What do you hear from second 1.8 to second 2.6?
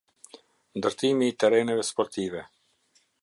sportive